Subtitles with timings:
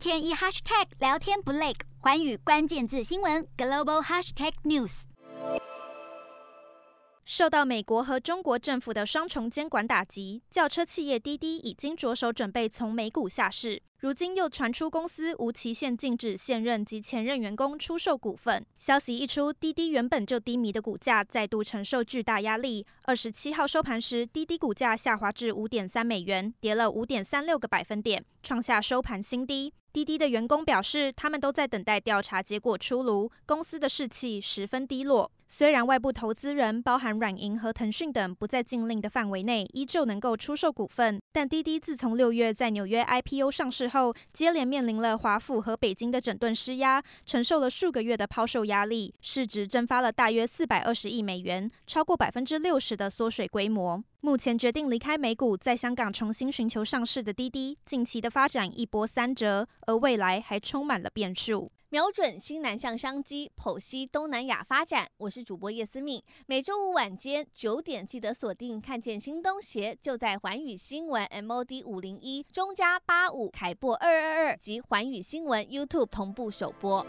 [0.00, 5.02] 天一 hashtag 聊天不累，寰宇关键字新闻 global hashtag news。
[7.26, 13.82] 受到美国和中国政府的双重监管打击，轿车企业滴滴已经着手准备从美股下市。
[13.98, 18.64] 如今又传出公司无期限禁止现任及前任员工出售股份。
[18.78, 22.86] 消息一出，滴滴原本就低迷的股价再度承受巨大压力。
[23.02, 29.74] 二十七号收盘时，滴滴股价下滑至五点三美元，跌了五点三六个百分点，创下收盘新低。
[29.92, 35.30] 滴滴的员工表示，他们都在等待调查结果出炉，公司的士气十分低落。
[35.48, 54.00] 虽然外部投资人，包含软银和腾讯等，不在禁令的范围内，依旧能够出售股份，但滴滴自从六月在纽约 IPO 上市后，接连面临了华府和北京的整顿施压，承受了数个月的抛售压力，市值蒸发了大约四百二十亿美元，超过百分之六十的缩水规模。
[54.22, 61.70] 目前决定离开美股，在香港重新寻求上市的滴滴，近期的发展一波三折，而未来还充满了变数。
[61.92, 65.08] 瞄准新南向商机，剖析东南亚发展。
[65.16, 68.80] 我是主播叶思敏，每周五晚间九点记得锁定。
[68.80, 77.04] 看见新东协就在环宇新闻 MOD 五零一中加八五凯播二二二及环宇新闻 YouTube 同步首播。